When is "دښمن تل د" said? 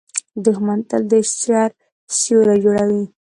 0.45-1.13